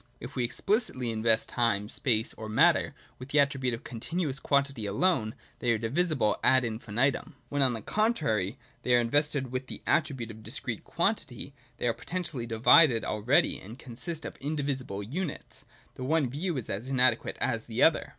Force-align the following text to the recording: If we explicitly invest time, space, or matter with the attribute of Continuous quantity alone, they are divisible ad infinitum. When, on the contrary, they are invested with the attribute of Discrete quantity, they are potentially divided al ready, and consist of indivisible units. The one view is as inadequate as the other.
If 0.19 0.35
we 0.35 0.43
explicitly 0.43 1.11
invest 1.11 1.47
time, 1.47 1.87
space, 1.87 2.33
or 2.33 2.49
matter 2.49 2.95
with 3.19 3.29
the 3.29 3.39
attribute 3.39 3.75
of 3.75 3.83
Continuous 3.83 4.39
quantity 4.39 4.87
alone, 4.87 5.35
they 5.59 5.71
are 5.73 5.77
divisible 5.77 6.39
ad 6.43 6.63
infinitum. 6.65 7.35
When, 7.49 7.61
on 7.61 7.73
the 7.73 7.83
contrary, 7.83 8.57
they 8.81 8.95
are 8.95 8.99
invested 8.99 9.51
with 9.51 9.67
the 9.67 9.83
attribute 9.85 10.31
of 10.31 10.41
Discrete 10.41 10.83
quantity, 10.83 11.53
they 11.77 11.87
are 11.87 11.93
potentially 11.93 12.47
divided 12.47 13.03
al 13.05 13.21
ready, 13.21 13.59
and 13.59 13.77
consist 13.77 14.25
of 14.25 14.37
indivisible 14.37 15.03
units. 15.03 15.65
The 15.93 16.03
one 16.03 16.31
view 16.31 16.57
is 16.57 16.67
as 16.67 16.89
inadequate 16.89 17.37
as 17.39 17.67
the 17.67 17.83
other. 17.83 18.09